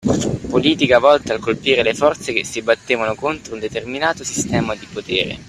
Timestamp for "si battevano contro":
2.43-3.53